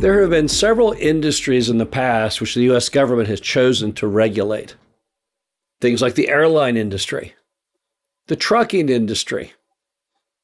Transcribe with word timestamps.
There 0.00 0.22
have 0.22 0.30
been 0.30 0.48
several 0.48 0.92
industries 0.92 1.68
in 1.68 1.76
the 1.76 1.84
past 1.84 2.40
which 2.40 2.54
the 2.54 2.62
U.S. 2.62 2.88
government 2.88 3.28
has 3.28 3.38
chosen 3.38 3.92
to 3.92 4.06
regulate. 4.06 4.74
Things 5.82 6.00
like 6.00 6.14
the 6.14 6.30
airline 6.30 6.78
industry, 6.78 7.34
the 8.26 8.34
trucking 8.34 8.88
industry, 8.88 9.52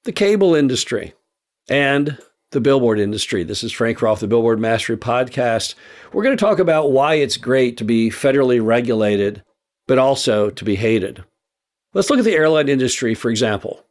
the 0.04 0.12
cable 0.12 0.54
industry, 0.54 1.14
and 1.70 2.18
the 2.50 2.60
billboard 2.60 3.00
industry. 3.00 3.44
This 3.44 3.64
is 3.64 3.72
Frank 3.72 4.02
Rolfe, 4.02 4.20
the 4.20 4.28
Billboard 4.28 4.60
Mastery 4.60 4.98
Podcast. 4.98 5.74
We're 6.12 6.22
going 6.22 6.36
to 6.36 6.44
talk 6.44 6.58
about 6.58 6.92
why 6.92 7.14
it's 7.14 7.38
great 7.38 7.78
to 7.78 7.84
be 7.84 8.10
federally 8.10 8.62
regulated, 8.62 9.42
but 9.86 9.96
also 9.96 10.50
to 10.50 10.64
be 10.66 10.76
hated. 10.76 11.24
Let's 11.94 12.10
look 12.10 12.18
at 12.18 12.26
the 12.26 12.36
airline 12.36 12.68
industry, 12.68 13.14
for 13.14 13.30
example. 13.30 13.82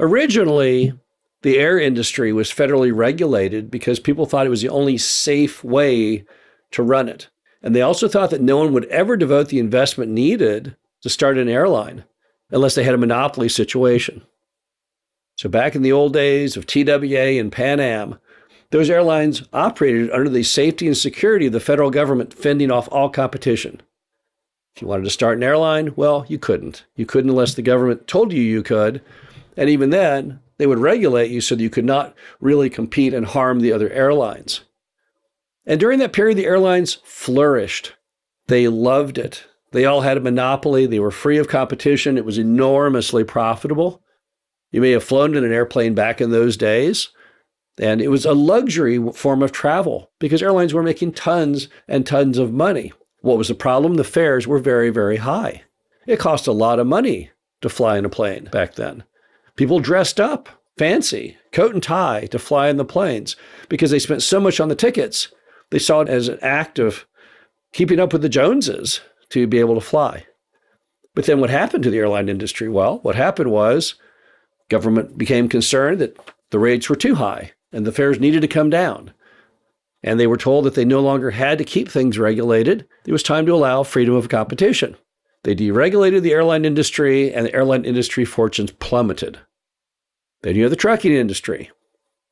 Originally, 0.00 0.94
the 1.42 1.58
air 1.58 1.78
industry 1.78 2.32
was 2.32 2.50
federally 2.50 2.94
regulated 2.94 3.70
because 3.70 4.00
people 4.00 4.26
thought 4.26 4.46
it 4.46 4.50
was 4.50 4.62
the 4.62 4.68
only 4.68 4.96
safe 4.96 5.62
way 5.62 6.24
to 6.70 6.82
run 6.82 7.08
it. 7.08 7.28
And 7.62 7.76
they 7.76 7.82
also 7.82 8.08
thought 8.08 8.30
that 8.30 8.40
no 8.40 8.58
one 8.58 8.72
would 8.72 8.86
ever 8.86 9.16
devote 9.16 9.48
the 9.48 9.58
investment 9.58 10.10
needed 10.10 10.76
to 11.02 11.08
start 11.08 11.38
an 11.38 11.48
airline 11.48 12.04
unless 12.50 12.74
they 12.74 12.84
had 12.84 12.94
a 12.94 12.98
monopoly 12.98 13.48
situation. 13.48 14.22
So, 15.36 15.48
back 15.48 15.74
in 15.74 15.82
the 15.82 15.92
old 15.92 16.12
days 16.12 16.56
of 16.56 16.66
TWA 16.66 17.38
and 17.40 17.50
Pan 17.50 17.80
Am, 17.80 18.18
those 18.70 18.90
airlines 18.90 19.42
operated 19.52 20.10
under 20.10 20.30
the 20.30 20.42
safety 20.42 20.86
and 20.86 20.96
security 20.96 21.46
of 21.46 21.52
the 21.52 21.60
federal 21.60 21.90
government 21.90 22.34
fending 22.34 22.70
off 22.70 22.88
all 22.90 23.08
competition. 23.08 23.80
If 24.74 24.82
you 24.82 24.88
wanted 24.88 25.04
to 25.04 25.10
start 25.10 25.36
an 25.36 25.42
airline, 25.42 25.92
well, 25.96 26.24
you 26.28 26.38
couldn't. 26.38 26.84
You 26.96 27.04
couldn't 27.04 27.30
unless 27.30 27.54
the 27.54 27.62
government 27.62 28.06
told 28.06 28.32
you 28.32 28.40
you 28.40 28.62
could. 28.62 29.02
And 29.56 29.68
even 29.68 29.90
then, 29.90 30.40
they 30.62 30.66
would 30.68 30.78
regulate 30.78 31.28
you 31.28 31.40
so 31.40 31.56
that 31.56 31.62
you 31.62 31.68
could 31.68 31.84
not 31.84 32.14
really 32.38 32.70
compete 32.70 33.12
and 33.12 33.26
harm 33.26 33.58
the 33.58 33.72
other 33.72 33.90
airlines. 33.90 34.60
And 35.66 35.80
during 35.80 35.98
that 35.98 36.12
period, 36.12 36.38
the 36.38 36.46
airlines 36.46 36.98
flourished. 37.02 37.94
They 38.46 38.68
loved 38.68 39.18
it. 39.18 39.44
They 39.72 39.84
all 39.84 40.02
had 40.02 40.16
a 40.16 40.20
monopoly. 40.20 40.86
They 40.86 41.00
were 41.00 41.10
free 41.10 41.36
of 41.36 41.48
competition. 41.48 42.16
It 42.16 42.24
was 42.24 42.38
enormously 42.38 43.24
profitable. 43.24 44.04
You 44.70 44.80
may 44.80 44.92
have 44.92 45.02
flown 45.02 45.34
in 45.34 45.42
an 45.42 45.52
airplane 45.52 45.94
back 45.94 46.20
in 46.20 46.30
those 46.30 46.56
days, 46.56 47.08
and 47.76 48.00
it 48.00 48.06
was 48.06 48.24
a 48.24 48.32
luxury 48.32 49.04
form 49.14 49.42
of 49.42 49.50
travel 49.50 50.12
because 50.20 50.44
airlines 50.44 50.72
were 50.72 50.84
making 50.84 51.14
tons 51.14 51.66
and 51.88 52.06
tons 52.06 52.38
of 52.38 52.52
money. 52.52 52.92
What 53.22 53.36
was 53.36 53.48
the 53.48 53.56
problem? 53.56 53.94
The 53.94 54.04
fares 54.04 54.46
were 54.46 54.60
very, 54.60 54.90
very 54.90 55.16
high. 55.16 55.64
It 56.06 56.20
cost 56.20 56.46
a 56.46 56.52
lot 56.52 56.78
of 56.78 56.86
money 56.86 57.32
to 57.62 57.68
fly 57.68 57.98
in 57.98 58.04
a 58.04 58.08
plane 58.08 58.48
back 58.52 58.76
then. 58.76 59.02
People 59.56 59.80
dressed 59.80 60.18
up 60.20 60.48
fancy, 60.78 61.36
coat 61.52 61.74
and 61.74 61.82
tie 61.82 62.26
to 62.26 62.38
fly 62.38 62.68
in 62.68 62.76
the 62.76 62.84
planes 62.84 63.36
because 63.68 63.90
they 63.90 63.98
spent 63.98 64.22
so 64.22 64.40
much 64.40 64.60
on 64.60 64.68
the 64.68 64.74
tickets. 64.74 65.28
They 65.70 65.78
saw 65.78 66.00
it 66.00 66.08
as 66.08 66.28
an 66.28 66.38
act 66.42 66.78
of 66.78 67.06
keeping 67.72 68.00
up 68.00 68.12
with 68.12 68.22
the 68.22 68.28
Joneses 68.28 69.00
to 69.30 69.46
be 69.46 69.58
able 69.58 69.74
to 69.74 69.80
fly. 69.80 70.26
But 71.14 71.26
then 71.26 71.40
what 71.40 71.50
happened 71.50 71.84
to 71.84 71.90
the 71.90 71.98
airline 71.98 72.28
industry? 72.28 72.68
Well, 72.68 72.98
what 73.00 73.14
happened 73.14 73.50
was 73.50 73.94
government 74.68 75.18
became 75.18 75.48
concerned 75.48 76.00
that 76.00 76.18
the 76.50 76.58
rates 76.58 76.88
were 76.88 76.96
too 76.96 77.16
high 77.16 77.52
and 77.72 77.86
the 77.86 77.92
fares 77.92 78.20
needed 78.20 78.40
to 78.40 78.48
come 78.48 78.70
down. 78.70 79.12
And 80.02 80.18
they 80.18 80.26
were 80.26 80.36
told 80.36 80.64
that 80.64 80.74
they 80.74 80.84
no 80.84 81.00
longer 81.00 81.30
had 81.30 81.58
to 81.58 81.64
keep 81.64 81.88
things 81.88 82.18
regulated. 82.18 82.86
It 83.06 83.12
was 83.12 83.22
time 83.22 83.46
to 83.46 83.54
allow 83.54 83.82
freedom 83.82 84.14
of 84.14 84.28
competition. 84.28 84.96
They 85.44 85.54
deregulated 85.54 86.22
the 86.22 86.32
airline 86.32 86.64
industry, 86.64 87.32
and 87.32 87.46
the 87.46 87.54
airline 87.54 87.84
industry 87.84 88.24
fortunes 88.24 88.70
plummeted. 88.70 89.38
Then 90.42 90.56
you 90.56 90.62
have 90.62 90.70
the 90.70 90.76
trucking 90.76 91.12
industry, 91.12 91.70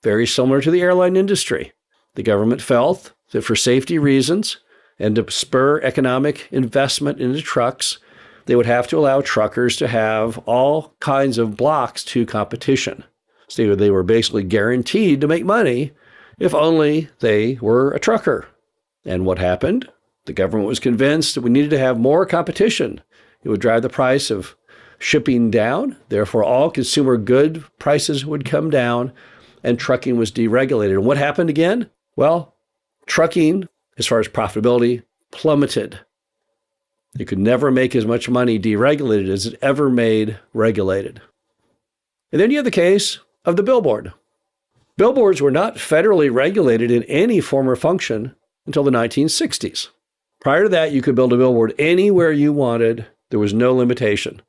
very 0.03 0.27
similar 0.27 0.61
to 0.61 0.71
the 0.71 0.83
airline 0.83 1.17
industry. 1.17 1.73
The 2.15 2.23
government 2.23 2.63
felt 2.63 3.13
that 3.33 3.43
for 3.43 3.57
safety 3.57 3.99
reasons 3.99 4.59
and 4.99 5.17
to 5.17 5.31
spur 5.31 5.81
economic 5.81 6.49
investment 6.51 7.21
into 7.21 7.41
trucks, 7.41 7.99
they 8.47 8.57
would 8.57 8.67
have 8.67 8.89
to 8.89 8.99
allow 8.99 9.21
truckers 9.21 9.77
to 9.77 9.89
have 9.89 10.39
all 10.39 10.95
kinds 11.01 11.39
of 11.39 11.57
blocks 11.57 12.05
to 12.05 12.27
competition. 12.27 13.05
So 13.49 13.75
they 13.75 13.91
were 13.91 14.03
basically 14.03 14.45
guaranteed 14.45 15.21
to 15.21 15.29
make 15.29 15.45
money 15.45 15.93
if 16.39 16.55
only 16.55 17.09
they 17.21 17.59
were 17.61 17.93
a 17.93 18.01
trucker. 18.01 18.49
And 19.05 19.25
what 19.25 19.39
happened? 19.39 19.89
The 20.27 20.33
government 20.33 20.69
was 20.69 20.81
convinced 20.81 21.35
that 21.35 21.41
we 21.41 21.51
needed 21.51 21.71
to 21.71 21.79
have 21.79 21.99
more 21.99 22.27
competition. 22.27 23.01
It 23.43 23.49
would 23.49 23.61
drive 23.61 23.83
the 23.83 23.89
price 23.89 24.31
of 24.31 24.57
shipping 24.99 25.51
down. 25.51 25.97
Therefore, 26.09 26.45
all 26.45 26.71
consumer 26.71 27.17
good 27.17 27.65
prices 27.79 28.27
would 28.27 28.45
come 28.45 28.71
down 28.71 29.13
and 29.63 29.79
trucking 29.79 30.17
was 30.17 30.31
deregulated. 30.31 30.93
And 30.93 31.05
what 31.05 31.17
happened 31.17 31.51
again? 31.51 31.91
Well, 32.17 32.55
trucking, 33.07 33.69
as 33.99 34.07
far 34.07 34.21
as 34.21 34.29
profitability, 34.29 35.03
plummeted. 35.31 36.01
It 37.19 37.25
could 37.25 37.39
never 37.39 37.71
make 37.71 37.97
as 37.97 38.07
much 38.07 38.29
money 38.29 38.59
deregulated 38.59 39.29
as 39.29 39.47
it 39.47 39.59
ever 39.61 39.91
made 39.91 40.39
regulated. 40.53 41.21
And 42.31 42.41
then 42.41 42.51
you 42.51 42.59
have 42.59 42.65
the 42.65 42.71
case 42.71 43.19
of 43.45 43.57
the 43.57 43.63
billboard. 43.63 44.13
Billboards 44.97 45.41
were 45.41 45.51
not 45.51 45.77
federally 45.77 46.33
regulated 46.33 46.91
in 46.91 47.03
any 47.05 47.41
form 47.41 47.69
or 47.69 47.75
function 47.75 48.35
until 48.67 48.85
the 48.85 48.91
1960s. 48.91 49.89
Prior 50.41 50.65
to 50.65 50.69
that, 50.71 50.93
you 50.93 51.03
could 51.03 51.15
build 51.15 51.33
a 51.33 51.37
billboard 51.37 51.75
anywhere 51.79 52.33
you 52.33 52.53
wanted. 52.53 53.07
There 53.31 53.39
was 53.39 53.53
no 53.53 53.75
limitation. 53.75 54.41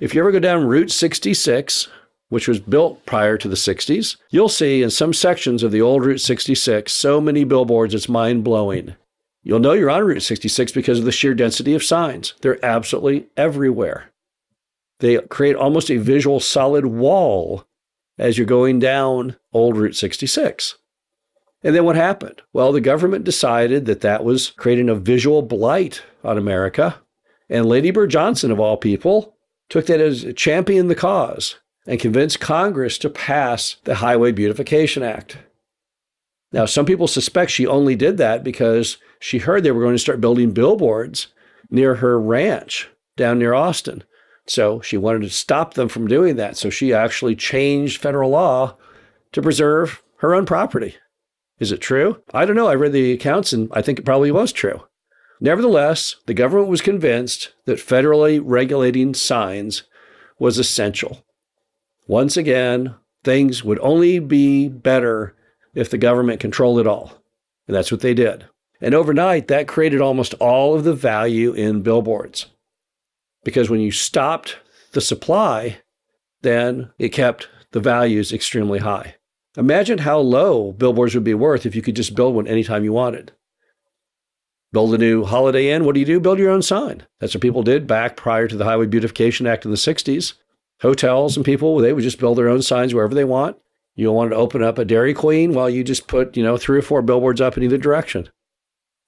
If 0.00 0.14
you 0.14 0.20
ever 0.20 0.32
go 0.32 0.40
down 0.40 0.66
Route 0.66 0.90
66, 0.90 1.88
which 2.28 2.48
was 2.48 2.58
built 2.58 3.06
prior 3.06 3.38
to 3.38 3.48
the 3.48 3.54
60s, 3.54 4.16
you'll 4.30 4.48
see 4.48 4.82
in 4.82 4.90
some 4.90 5.12
sections 5.12 5.62
of 5.62 5.70
the 5.70 5.80
old 5.80 6.04
Route 6.04 6.20
66 6.20 6.92
so 6.92 7.20
many 7.20 7.44
billboards, 7.44 7.94
it's 7.94 8.08
mind 8.08 8.42
blowing. 8.42 8.96
You'll 9.42 9.60
know 9.60 9.72
you're 9.74 9.90
on 9.90 10.04
Route 10.04 10.22
66 10.22 10.72
because 10.72 10.98
of 10.98 11.04
the 11.04 11.12
sheer 11.12 11.32
density 11.32 11.74
of 11.74 11.84
signs. 11.84 12.34
They're 12.40 12.64
absolutely 12.64 13.28
everywhere. 13.36 14.10
They 14.98 15.18
create 15.18 15.54
almost 15.54 15.90
a 15.90 15.98
visual 15.98 16.40
solid 16.40 16.86
wall 16.86 17.64
as 18.18 18.36
you're 18.36 18.46
going 18.46 18.80
down 18.80 19.36
old 19.52 19.76
Route 19.76 19.94
66. 19.94 20.76
And 21.66 21.74
then 21.74 21.84
what 21.84 21.96
happened? 21.96 22.42
Well, 22.52 22.70
the 22.70 22.80
government 22.80 23.24
decided 23.24 23.86
that 23.86 24.00
that 24.02 24.22
was 24.22 24.50
creating 24.50 24.88
a 24.88 24.94
visual 24.94 25.42
blight 25.42 26.00
on 26.22 26.38
America. 26.38 27.02
And 27.50 27.66
Lady 27.66 27.90
Bird 27.90 28.10
Johnson, 28.10 28.52
of 28.52 28.60
all 28.60 28.76
people, 28.76 29.36
took 29.68 29.86
that 29.86 30.00
as 30.00 30.22
a 30.22 30.32
champion 30.32 30.86
the 30.86 30.94
cause 30.94 31.56
and 31.84 31.98
convinced 31.98 32.38
Congress 32.38 32.98
to 32.98 33.10
pass 33.10 33.78
the 33.82 33.96
Highway 33.96 34.30
Beautification 34.30 35.02
Act. 35.02 35.38
Now, 36.52 36.66
some 36.66 36.86
people 36.86 37.08
suspect 37.08 37.50
she 37.50 37.66
only 37.66 37.96
did 37.96 38.16
that 38.18 38.44
because 38.44 38.98
she 39.18 39.38
heard 39.38 39.64
they 39.64 39.72
were 39.72 39.82
going 39.82 39.96
to 39.96 39.98
start 39.98 40.20
building 40.20 40.52
billboards 40.52 41.26
near 41.68 41.96
her 41.96 42.20
ranch 42.20 42.88
down 43.16 43.40
near 43.40 43.54
Austin. 43.54 44.04
So 44.46 44.80
she 44.82 44.96
wanted 44.96 45.22
to 45.22 45.30
stop 45.30 45.74
them 45.74 45.88
from 45.88 46.06
doing 46.06 46.36
that. 46.36 46.56
So 46.56 46.70
she 46.70 46.94
actually 46.94 47.34
changed 47.34 48.00
federal 48.00 48.30
law 48.30 48.76
to 49.32 49.42
preserve 49.42 50.00
her 50.18 50.32
own 50.32 50.46
property. 50.46 50.94
Is 51.58 51.72
it 51.72 51.80
true? 51.80 52.22
I 52.34 52.44
don't 52.44 52.56
know. 52.56 52.68
I 52.68 52.74
read 52.74 52.92
the 52.92 53.12
accounts 53.12 53.52
and 53.52 53.70
I 53.72 53.82
think 53.82 53.98
it 53.98 54.04
probably 54.04 54.30
was 54.30 54.52
true. 54.52 54.82
Nevertheless, 55.40 56.16
the 56.26 56.34
government 56.34 56.68
was 56.68 56.80
convinced 56.80 57.52
that 57.64 57.78
federally 57.78 58.40
regulating 58.42 59.14
signs 59.14 59.84
was 60.38 60.58
essential. 60.58 61.24
Once 62.06 62.36
again, 62.36 62.94
things 63.24 63.64
would 63.64 63.78
only 63.80 64.18
be 64.18 64.68
better 64.68 65.34
if 65.74 65.90
the 65.90 65.98
government 65.98 66.40
controlled 66.40 66.78
it 66.78 66.86
all. 66.86 67.22
And 67.66 67.76
that's 67.76 67.90
what 67.90 68.00
they 68.00 68.14
did. 68.14 68.46
And 68.80 68.94
overnight, 68.94 69.48
that 69.48 69.68
created 69.68 70.00
almost 70.00 70.34
all 70.34 70.74
of 70.74 70.84
the 70.84 70.94
value 70.94 71.52
in 71.52 71.82
billboards. 71.82 72.46
Because 73.44 73.70
when 73.70 73.80
you 73.80 73.90
stopped 73.90 74.58
the 74.92 75.00
supply, 75.00 75.78
then 76.42 76.90
it 76.98 77.10
kept 77.10 77.48
the 77.72 77.80
values 77.80 78.32
extremely 78.32 78.78
high. 78.78 79.16
Imagine 79.56 79.98
how 79.98 80.18
low 80.18 80.72
billboards 80.72 81.14
would 81.14 81.24
be 81.24 81.34
worth 81.34 81.64
if 81.64 81.74
you 81.74 81.82
could 81.82 81.96
just 81.96 82.14
build 82.14 82.34
one 82.34 82.46
anytime 82.46 82.84
you 82.84 82.92
wanted. 82.92 83.32
Build 84.72 84.94
a 84.94 84.98
new 84.98 85.24
Holiday 85.24 85.70
Inn. 85.70 85.84
What 85.84 85.94
do 85.94 86.00
you 86.00 86.06
do? 86.06 86.20
Build 86.20 86.38
your 86.38 86.50
own 86.50 86.60
sign. 86.60 87.04
That's 87.20 87.34
what 87.34 87.40
people 87.40 87.62
did 87.62 87.86
back 87.86 88.16
prior 88.16 88.48
to 88.48 88.56
the 88.56 88.64
Highway 88.64 88.86
Beautification 88.86 89.46
Act 89.46 89.64
in 89.64 89.70
the 89.70 89.76
60s. 89.76 90.34
Hotels 90.82 91.36
and 91.36 91.46
people, 91.46 91.78
they 91.78 91.94
would 91.94 92.04
just 92.04 92.18
build 92.18 92.36
their 92.36 92.50
own 92.50 92.60
signs 92.60 92.92
wherever 92.92 93.14
they 93.14 93.24
want. 93.24 93.56
You 93.94 94.12
want 94.12 94.32
to 94.32 94.36
open 94.36 94.62
up 94.62 94.76
a 94.76 94.84
Dairy 94.84 95.14
Queen? 95.14 95.54
Well, 95.54 95.70
you 95.70 95.82
just 95.82 96.06
put, 96.06 96.36
you 96.36 96.42
know, 96.42 96.58
three 96.58 96.78
or 96.78 96.82
four 96.82 97.00
billboards 97.00 97.40
up 97.40 97.56
in 97.56 97.62
either 97.62 97.78
direction. 97.78 98.28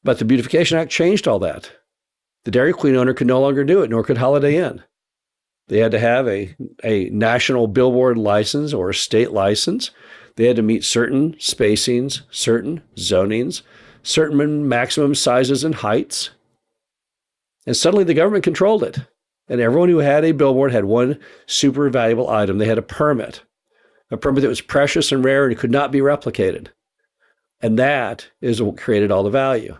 But 0.02 0.18
the 0.18 0.24
Beautification 0.24 0.78
Act 0.78 0.90
changed 0.90 1.28
all 1.28 1.38
that. 1.40 1.70
The 2.44 2.50
Dairy 2.50 2.72
Queen 2.72 2.96
owner 2.96 3.12
could 3.12 3.26
no 3.26 3.40
longer 3.40 3.64
do 3.64 3.82
it, 3.82 3.90
nor 3.90 4.02
could 4.02 4.16
Holiday 4.16 4.56
Inn. 4.56 4.82
They 5.66 5.80
had 5.80 5.90
to 5.90 5.98
have 5.98 6.26
a, 6.26 6.56
a 6.82 7.10
national 7.10 7.66
billboard 7.66 8.16
license 8.16 8.72
or 8.72 8.88
a 8.88 8.94
state 8.94 9.32
license. 9.32 9.90
They 10.38 10.46
had 10.46 10.54
to 10.54 10.62
meet 10.62 10.84
certain 10.84 11.32
spacings, 11.34 12.20
certain 12.30 12.80
zonings, 12.94 13.62
certain 14.04 14.68
maximum 14.68 15.16
sizes 15.16 15.64
and 15.64 15.74
heights. 15.74 16.30
And 17.66 17.76
suddenly 17.76 18.04
the 18.04 18.14
government 18.14 18.44
controlled 18.44 18.84
it. 18.84 19.00
And 19.48 19.60
everyone 19.60 19.88
who 19.88 19.98
had 19.98 20.24
a 20.24 20.30
billboard 20.30 20.70
had 20.70 20.84
one 20.84 21.18
super 21.46 21.90
valuable 21.90 22.30
item. 22.30 22.58
They 22.58 22.66
had 22.66 22.78
a 22.78 22.82
permit, 22.82 23.42
a 24.12 24.16
permit 24.16 24.42
that 24.42 24.48
was 24.48 24.60
precious 24.60 25.10
and 25.10 25.24
rare 25.24 25.48
and 25.48 25.58
could 25.58 25.72
not 25.72 25.90
be 25.90 25.98
replicated. 25.98 26.68
And 27.60 27.76
that 27.76 28.30
is 28.40 28.62
what 28.62 28.78
created 28.78 29.10
all 29.10 29.24
the 29.24 29.30
value. 29.30 29.76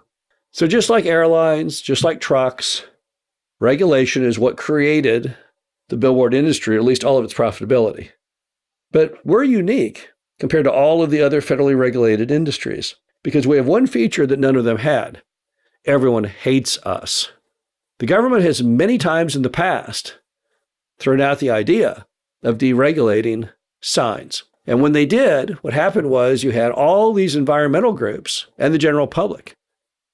So, 0.51 0.67
just 0.67 0.91
like 0.91 1.07
airlines, 1.07 1.81
just 1.81 2.03
like 2.03 2.21
trucks, 2.21 2.85
regulation 3.61 4.25
is 4.25 4.41
what 4.41 4.57
created 4.57 5.37
the 5.89 5.97
billboard 5.97 6.35
industry, 6.35 6.75
or 6.75 6.81
at 6.81 6.85
least 6.85 7.05
all 7.05 7.17
of 7.17 7.25
its 7.25 7.35
profitability. 7.35 8.09
But 8.91 9.25
we're 9.25 9.45
unique 9.45 10.09
compared 10.39 10.65
to 10.65 10.73
all 10.73 11.03
of 11.03 11.11
the 11.11 11.23
other 11.23 11.41
federally 11.41 11.77
regulated 11.77 12.31
industries 12.31 12.95
because 13.23 13.47
we 13.47 13.57
have 13.57 13.67
one 13.67 13.87
feature 13.87 14.27
that 14.27 14.39
none 14.39 14.57
of 14.57 14.65
them 14.65 14.79
had 14.79 15.23
everyone 15.85 16.25
hates 16.25 16.79
us. 16.85 17.31
The 17.99 18.07
government 18.07 18.43
has 18.45 18.63
many 18.63 18.99
times 18.99 19.35
in 19.35 19.43
the 19.43 19.51
past 19.51 20.19
thrown 20.99 21.21
out 21.21 21.39
the 21.39 21.51
idea 21.51 22.07
of 22.43 22.59
deregulating 22.59 23.51
signs. 23.81 24.45
And 24.67 24.83
when 24.83 24.93
they 24.93 25.07
did, 25.07 25.53
what 25.63 25.73
happened 25.73 26.11
was 26.11 26.45
you 26.45 26.51
had 26.51 26.71
all 26.73 27.13
these 27.13 27.35
environmental 27.35 27.93
groups 27.93 28.47
and 28.59 28.75
the 28.75 28.79
general 28.79 29.07
public 29.07 29.55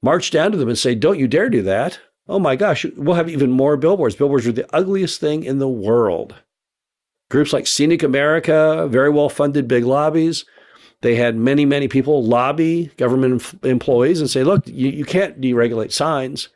march 0.00 0.30
down 0.30 0.52
to 0.52 0.56
them 0.56 0.68
and 0.68 0.78
say, 0.78 0.94
Don't 0.94 1.18
you 1.18 1.26
dare 1.26 1.50
do 1.50 1.62
that. 1.62 1.98
Oh 2.28 2.38
my 2.38 2.56
gosh, 2.56 2.86
we'll 2.96 3.16
have 3.16 3.28
even 3.28 3.50
more 3.50 3.76
billboards. 3.76 4.14
Billboards 4.14 4.46
are 4.46 4.52
the 4.52 4.72
ugliest 4.74 5.20
thing 5.20 5.44
in 5.44 5.58
the 5.58 5.68
world. 5.68 6.34
Groups 7.30 7.52
like 7.52 7.66
Scenic 7.66 8.02
America, 8.02 8.86
very 8.88 9.10
well 9.10 9.28
funded 9.28 9.66
big 9.66 9.84
lobbies, 9.84 10.44
they 11.00 11.16
had 11.16 11.36
many, 11.36 11.66
many 11.66 11.86
people 11.86 12.24
lobby 12.24 12.90
government 12.96 13.54
employees 13.62 14.20
and 14.20 14.30
say, 14.30 14.42
look, 14.42 14.66
you, 14.66 14.88
you 14.88 15.04
can't 15.04 15.40
deregulate 15.40 15.92
signs. 15.92 16.48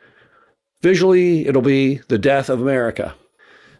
Visually, 0.80 1.46
it'll 1.46 1.60
be 1.60 1.96
the 2.08 2.18
death 2.18 2.48
of 2.48 2.60
America. 2.60 3.14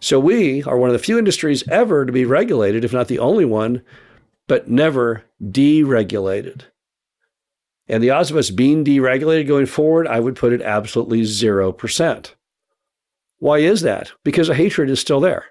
So 0.01 0.21
we 0.21 0.63
are 0.65 0.77
one 0.77 0.91
of 0.91 0.93
the 0.93 0.99
few 0.99 1.19
industries 1.19 1.67
ever 1.69 2.05
to 2.05 2.13
be 2.13 2.25
regulated, 2.25 2.85
if 2.85 2.93
not 2.93 3.09
the 3.09 3.19
only 3.19 3.45
one, 3.45 3.83
but 4.47 4.69
never 4.69 5.25
deregulated. 5.43 6.65
And 7.89 8.03
the 8.03 8.11
odds 8.11 8.31
of 8.31 8.37
us 8.37 8.51
being 8.51 8.85
deregulated 8.85 9.49
going 9.49 9.67
forward, 9.67 10.07
I 10.07 10.21
would 10.21 10.37
put 10.37 10.53
it 10.53 10.61
absolutely 10.61 11.23
0%. 11.23 12.35
Why 13.39 13.59
is 13.59 13.81
that? 13.81 14.13
Because 14.25 14.49
a 14.49 14.55
hatred 14.55 14.91
is 14.91 15.01
still 15.01 15.21
there. 15.21 15.47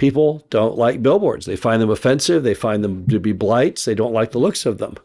People 0.00 0.46
don't 0.48 0.78
like 0.78 1.02
billboards. 1.02 1.44
They 1.44 1.56
find 1.56 1.82
them 1.82 1.90
offensive. 1.90 2.42
They 2.42 2.54
find 2.54 2.82
them 2.82 3.06
to 3.08 3.20
be 3.20 3.32
blights. 3.32 3.84
They 3.84 3.94
don't 3.94 4.14
like 4.14 4.30
the 4.30 4.38
looks 4.38 4.64
of 4.64 4.78
them. 4.78 4.96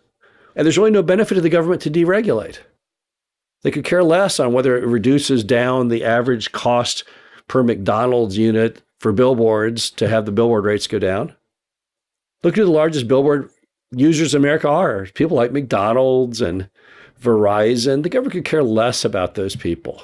And 0.56 0.66
there's 0.66 0.78
really 0.78 0.90
no 0.90 1.04
benefit 1.04 1.36
to 1.36 1.42
the 1.42 1.50
government 1.50 1.82
to 1.82 1.92
deregulate. 1.92 2.60
They 3.62 3.72
could 3.72 3.84
care 3.84 4.06
less 4.06 4.40
on 4.40 4.54
whether 4.54 4.78
it 4.78 4.88
reduces 4.88 5.44
down 5.44 5.90
the 5.90 6.06
average 6.06 6.54
cost 6.54 7.04
per 7.50 7.62
McDonald's 7.62 8.38
unit 8.38 8.84
for 8.98 9.12
billboards 9.12 9.90
to 9.90 10.08
have 10.08 10.26
the 10.26 10.32
billboard 10.32 10.64
rates 10.64 10.88
go 10.88 10.98
down. 10.98 11.36
Look 12.42 12.56
who 12.56 12.64
the 12.64 12.72
largest 12.72 13.10
billboard 13.10 13.50
users 13.92 14.34
in 14.34 14.42
America 14.42 14.70
are 14.70 15.08
people 15.08 15.36
like 15.36 15.52
McDonald's 15.52 16.40
and 16.40 16.70
Verizon. 17.22 18.04
The 18.04 18.10
government 18.10 18.32
could 18.32 18.46
care 18.46 18.64
less 18.64 19.04
about 19.04 19.36
those 19.36 19.58
people. 19.58 20.04